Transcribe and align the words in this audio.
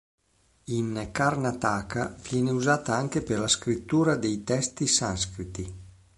In 0.73 1.09
Karnataka 1.11 2.15
viene 2.27 2.49
usata 2.49 2.95
anche 2.95 3.21
per 3.21 3.37
la 3.37 3.47
scrittura 3.47 4.15
dei 4.15 4.43
testi 4.43 4.87
sanscriti. 4.87 5.75